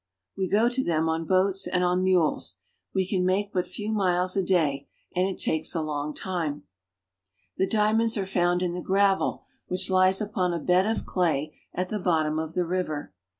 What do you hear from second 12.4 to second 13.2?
the river.